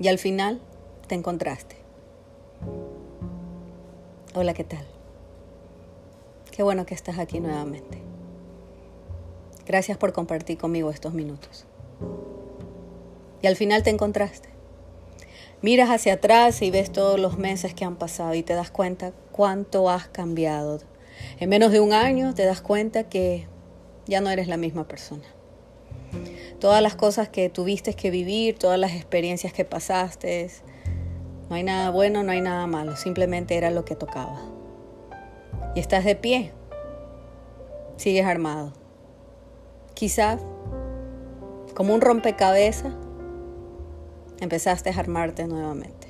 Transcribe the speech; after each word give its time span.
Y 0.00 0.08
al 0.08 0.16
final 0.16 0.62
te 1.08 1.14
encontraste. 1.14 1.76
Hola, 4.34 4.54
¿qué 4.54 4.64
tal? 4.64 4.86
Qué 6.50 6.62
bueno 6.62 6.86
que 6.86 6.94
estás 6.94 7.18
aquí 7.18 7.38
nuevamente. 7.38 7.98
Gracias 9.66 9.98
por 9.98 10.14
compartir 10.14 10.56
conmigo 10.56 10.90
estos 10.90 11.12
minutos. 11.12 11.66
Y 13.42 13.46
al 13.46 13.56
final 13.56 13.82
te 13.82 13.90
encontraste. 13.90 14.48
Miras 15.60 15.90
hacia 15.90 16.14
atrás 16.14 16.62
y 16.62 16.70
ves 16.70 16.90
todos 16.90 17.20
los 17.20 17.36
meses 17.36 17.74
que 17.74 17.84
han 17.84 17.96
pasado 17.96 18.32
y 18.34 18.42
te 18.42 18.54
das 18.54 18.70
cuenta 18.70 19.12
cuánto 19.32 19.90
has 19.90 20.08
cambiado. 20.08 20.80
En 21.38 21.50
menos 21.50 21.72
de 21.72 21.80
un 21.80 21.92
año 21.92 22.32
te 22.32 22.46
das 22.46 22.62
cuenta 22.62 23.10
que 23.10 23.46
ya 24.06 24.22
no 24.22 24.30
eres 24.30 24.48
la 24.48 24.56
misma 24.56 24.88
persona. 24.88 25.26
Todas 26.60 26.82
las 26.82 26.94
cosas 26.94 27.30
que 27.30 27.48
tuviste 27.48 27.94
que 27.94 28.10
vivir, 28.10 28.58
todas 28.58 28.78
las 28.78 28.92
experiencias 28.92 29.54
que 29.54 29.64
pasaste, 29.64 30.50
no 31.48 31.56
hay 31.56 31.62
nada 31.62 31.90
bueno, 31.90 32.22
no 32.22 32.32
hay 32.32 32.42
nada 32.42 32.66
malo, 32.66 32.96
simplemente 32.96 33.56
era 33.56 33.70
lo 33.70 33.86
que 33.86 33.96
tocaba. 33.96 34.42
Y 35.74 35.80
estás 35.80 36.04
de 36.04 36.16
pie, 36.16 36.52
sigues 37.96 38.26
armado. 38.26 38.74
Quizás, 39.94 40.42
como 41.74 41.94
un 41.94 42.02
rompecabezas, 42.02 42.92
empezaste 44.40 44.90
a 44.90 44.98
armarte 44.98 45.46
nuevamente. 45.46 46.08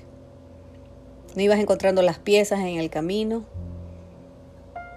No 1.36 1.42
ibas 1.42 1.60
encontrando 1.60 2.02
las 2.02 2.18
piezas 2.18 2.58
en 2.58 2.78
el 2.78 2.90
camino, 2.90 3.44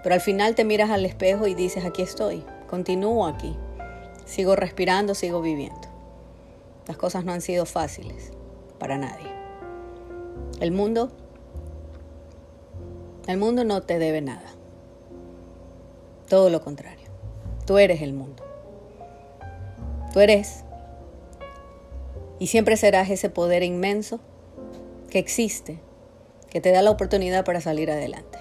pero 0.02 0.16
al 0.16 0.20
final 0.20 0.56
te 0.56 0.64
miras 0.64 0.90
al 0.90 1.06
espejo 1.06 1.46
y 1.46 1.54
dices, 1.54 1.84
aquí 1.84 2.02
estoy, 2.02 2.42
continúo 2.68 3.26
aquí, 3.28 3.56
sigo 4.24 4.56
respirando, 4.56 5.14
sigo 5.14 5.40
viviendo. 5.40 5.88
Las 6.86 6.96
cosas 6.96 7.24
no 7.24 7.32
han 7.32 7.40
sido 7.40 7.66
fáciles 7.66 8.32
para 8.78 8.98
nadie. 8.98 9.30
El 10.60 10.72
mundo, 10.72 11.10
el 13.26 13.38
mundo 13.38 13.64
no 13.64 13.82
te 13.82 13.98
debe 13.98 14.20
nada. 14.20 14.50
Todo 16.28 16.50
lo 16.50 16.62
contrario. 16.62 17.08
Tú 17.66 17.78
eres 17.78 18.02
el 18.02 18.12
mundo. 18.12 18.42
Tú 20.12 20.20
eres 20.20 20.64
y 22.38 22.48
siempre 22.48 22.76
serás 22.76 23.10
ese 23.10 23.30
poder 23.30 23.62
inmenso 23.62 24.20
que 25.10 25.18
existe, 25.18 25.78
que 26.50 26.60
te 26.60 26.72
da 26.72 26.82
la 26.82 26.90
oportunidad 26.90 27.44
para 27.44 27.60
salir 27.60 27.90
adelante. 27.90 28.38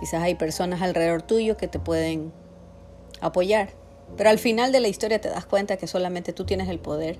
Quizás 0.00 0.22
hay 0.22 0.34
personas 0.34 0.82
alrededor 0.82 1.22
tuyo 1.22 1.56
que 1.56 1.68
te 1.68 1.78
pueden 1.78 2.32
apoyar, 3.20 3.70
pero 4.16 4.30
al 4.30 4.38
final 4.38 4.72
de 4.72 4.80
la 4.80 4.88
historia 4.88 5.20
te 5.20 5.28
das 5.28 5.46
cuenta 5.46 5.76
que 5.76 5.86
solamente 5.86 6.32
tú 6.32 6.44
tienes 6.44 6.68
el 6.68 6.78
poder 6.78 7.18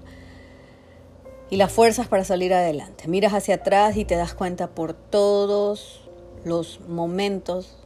y 1.50 1.56
las 1.56 1.72
fuerzas 1.72 2.08
para 2.08 2.24
salir 2.24 2.55
adelante. 2.55 3.08
Miras 3.08 3.34
hacia 3.34 3.56
atrás 3.56 3.97
y 3.97 4.05
te 4.05 4.16
das 4.16 4.34
cuenta 4.34 4.69
por 4.69 4.94
todos 4.94 6.08
los 6.44 6.80
momentos 6.89 7.77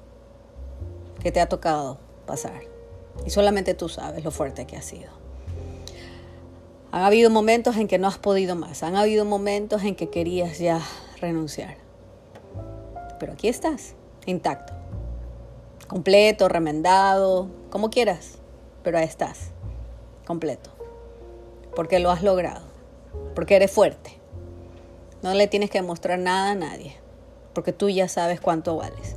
que 1.23 1.33
te 1.33 1.41
ha 1.41 1.49
tocado 1.49 1.99
pasar. 2.27 2.63
Y 3.25 3.31
solamente 3.31 3.75
tú 3.75 3.89
sabes 3.89 4.25
lo 4.25 4.31
fuerte 4.31 4.67
que 4.67 4.77
ha 4.77 4.83
sido. 4.83 5.11
Han 6.93 7.03
habido 7.03 7.31
momentos 7.31 7.77
en 7.77 7.89
que 7.89 7.99
no 7.99 8.07
has 8.07 8.19
podido 8.19 8.55
más. 8.55 8.83
Han 8.83 8.97
habido 8.97 9.25
momentos 9.25 9.83
en 9.83 9.97
que 9.97 10.11
querías 10.11 10.59
ya 10.59 10.81
renunciar. 11.21 11.77
Pero 13.19 13.33
aquí 13.33 13.49
estás, 13.49 13.95
intacto. 14.27 14.73
Completo, 15.89 16.49
remendado, 16.49 17.49
como 17.71 17.91
quieras. 17.91 18.39
Pero 18.87 18.99
ahí 18.99 19.05
estás, 19.05 19.51
completo. 20.25 20.71
Porque 21.75 21.99
lo 21.99 22.13
has 22.13 22.23
logrado 22.23 22.77
porque 23.35 23.57
eres 23.57 23.71
fuerte. 23.71 24.13
No 25.23 25.35
le 25.35 25.47
tienes 25.47 25.71
que 25.71 25.83
mostrar 25.83 26.19
nada 26.19 26.53
a 26.53 26.55
nadie, 26.55 26.95
porque 27.53 27.73
tú 27.73 27.89
ya 27.89 28.09
sabes 28.09 28.41
cuánto 28.41 28.77
vales. 28.77 29.17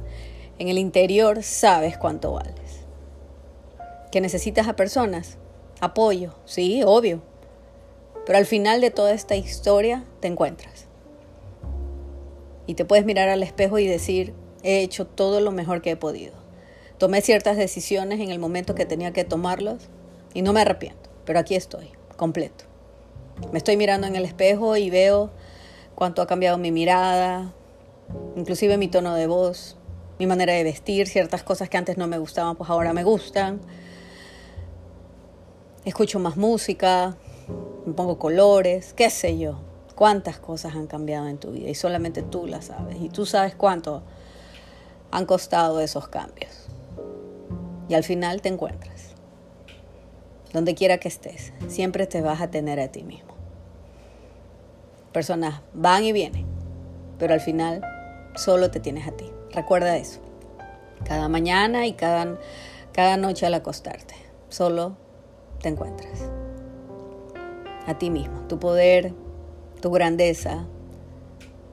En 0.58 0.68
el 0.68 0.78
interior 0.78 1.44
sabes 1.44 1.98
cuánto 1.98 2.34
vales. 2.34 2.82
¿Que 4.12 4.22
necesitas 4.22 4.68
a 4.68 4.76
personas? 4.76 5.38
Apoyo, 5.80 6.34
sí, 6.46 6.82
obvio. 6.86 7.22
Pero 8.26 8.38
al 8.38 8.46
final 8.46 8.82
de 8.82 8.92
toda 8.92 9.14
esta 9.14 9.36
historia 9.36 10.04
te 10.20 10.28
encuentras. 10.28 10.88
Y 12.68 12.74
te 12.74 12.86
puedes 12.86 13.06
mirar 13.06 13.30
al 13.30 13.44
espejo 13.44 13.78
y 13.80 13.88
decir, 13.88 14.34
he 14.64 14.82
hecho 14.82 15.08
todo 15.08 15.40
lo 15.40 15.52
mejor 15.52 15.82
que 15.82 15.92
he 15.92 15.96
podido. 15.96 16.39
Tomé 17.00 17.22
ciertas 17.22 17.56
decisiones 17.56 18.20
en 18.20 18.30
el 18.30 18.40
momento 18.40 18.76
que 18.76 18.86
tenía 18.86 19.14
que 19.14 19.24
tomarlas 19.24 19.88
y 20.34 20.42
no 20.42 20.52
me 20.52 20.60
arrepiento, 20.60 21.10
pero 21.24 21.40
aquí 21.40 21.56
estoy, 21.56 21.92
completo. 22.18 22.66
Me 23.54 23.58
estoy 23.58 23.78
mirando 23.78 24.06
en 24.06 24.18
el 24.18 24.26
espejo 24.26 24.76
y 24.76 24.90
veo 24.90 25.32
cuánto 25.96 26.22
ha 26.22 26.28
cambiado 26.28 26.58
mi 26.58 26.74
mirada, 26.74 27.54
inclusive 28.36 28.78
mi 28.78 28.90
tono 28.90 29.16
de 29.16 29.28
voz, 29.28 29.78
mi 30.20 30.28
manera 30.28 30.52
de 30.52 30.66
vestir, 30.66 31.08
ciertas 31.08 31.42
cosas 31.42 31.70
que 31.70 31.78
antes 31.78 31.98
no 31.98 32.06
me 32.08 32.18
gustaban, 32.18 32.58
pues 32.58 32.70
ahora 32.70 32.92
me 32.92 33.06
gustan. 33.06 33.62
Escucho 35.86 36.20
más 36.20 36.36
música, 36.36 37.16
me 37.86 37.94
pongo 37.94 38.20
colores, 38.20 38.94
qué 38.94 39.10
sé 39.10 39.38
yo. 39.38 39.62
Cuántas 39.96 40.38
cosas 40.38 40.76
han 40.76 40.88
cambiado 40.88 41.30
en 41.30 41.38
tu 41.38 41.52
vida 41.52 41.70
y 41.70 41.76
solamente 41.76 42.24
tú 42.24 42.46
las 42.46 42.66
sabes. 42.66 42.98
Y 43.02 43.08
tú 43.08 43.26
sabes 43.26 43.56
cuánto 43.56 44.04
han 45.12 45.26
costado 45.26 45.80
esos 45.80 46.10
cambios. 46.10 46.69
Y 47.90 47.96
al 47.96 48.04
final 48.04 48.42
te 48.42 48.48
encuentras. 48.50 49.16
Donde 50.54 50.76
quiera 50.76 51.00
que 51.00 51.10
estés, 51.10 51.52
siempre 51.68 52.08
te 52.08 52.22
vas 52.22 52.40
a 52.42 52.50
tener 52.50 52.80
a 52.80 52.88
ti 52.88 53.04
mismo 53.04 53.30
personas 55.12 55.62
van 55.74 56.04
y 56.04 56.12
vienen, 56.12 56.46
pero 57.18 57.34
al 57.34 57.42
final 57.42 57.82
solo 58.36 58.72
te 58.72 58.80
tienes 58.80 59.08
a 59.08 59.12
ti. 59.12 59.26
Recuerda 59.52 59.98
eso. 59.98 60.20
Cada 61.04 61.30
mañana 61.30 61.88
y 61.88 61.94
cada, 61.94 62.38
cada 62.94 63.18
noche 63.18 63.46
al 63.46 63.54
acostarte, 63.54 64.16
solo 64.50 64.98
te 65.62 65.70
encuentras. 65.70 66.30
A 67.88 67.98
ti 67.98 68.10
mismo, 68.10 68.42
tu 68.48 68.60
poder, 68.60 69.14
tu 69.82 69.90
grandeza. 69.92 70.66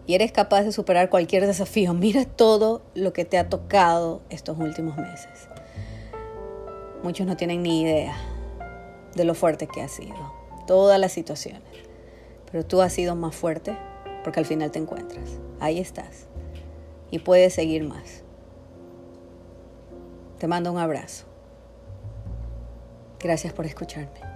Y 0.07 0.15
eres 0.15 0.31
capaz 0.31 0.63
de 0.63 0.73
superar 0.73 1.11
cualquier 1.11 1.47
desafío. 1.47 1.93
Mira 1.93 2.25
todo 2.25 2.83
lo 2.95 3.13
que 3.13 3.25
te 3.25 3.39
ha 3.39 3.49
tocado 3.49 4.23
estos 4.31 4.57
últimos 4.59 4.97
meses. 4.97 5.49
Muchos 7.07 7.25
no 7.25 7.37
tienen 7.37 7.63
ni 7.63 7.83
idea 7.83 8.17
de 9.15 9.25
lo 9.25 9.35
fuerte 9.35 9.69
que 9.69 9.81
ha 9.81 9.87
sido. 9.87 10.17
Todas 10.67 10.99
las 10.99 11.13
situaciones. 11.13 11.63
Pero 12.51 12.67
tú 12.67 12.83
has 12.83 12.93
sido 12.93 13.15
más 13.15 13.37
fuerte 13.37 13.79
porque 14.25 14.41
al 14.41 14.45
final 14.45 14.73
te 14.73 14.81
encuentras. 14.81 15.39
Ahí 15.61 15.79
estás. 15.79 16.27
Y 17.13 17.21
puedes 17.21 17.55
seguir 17.55 17.85
más. 17.85 18.25
Te 20.41 20.49
mando 20.49 20.73
un 20.73 20.79
abrazo. 20.79 21.27
Gracias 23.21 23.53
por 23.53 23.67
escucharme. 23.67 24.36